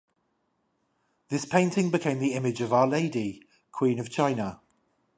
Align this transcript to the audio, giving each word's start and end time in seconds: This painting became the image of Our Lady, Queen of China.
This 1.29 1.45
painting 1.45 1.91
became 1.91 2.17
the 2.17 2.33
image 2.33 2.59
of 2.59 2.73
Our 2.73 2.87
Lady, 2.87 3.43
Queen 3.71 3.99
of 3.99 4.09
China. 4.09 4.59